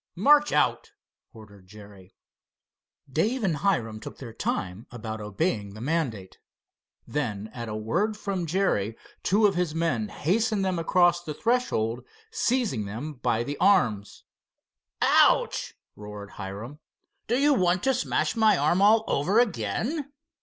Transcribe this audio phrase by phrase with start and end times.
[0.15, 0.93] "March out,"
[1.31, 2.15] ordered Jerry.
[3.07, 6.39] Dave and Hiram took their time about obeying the mandate.
[7.05, 12.03] Then at a word from Jerry two of his men hastened them across the threshold,
[12.31, 14.23] seizing them by the arms.
[15.03, 16.79] "Ouch!" roared Hiram.
[17.27, 20.11] "Do you want to smash my arm all over again?"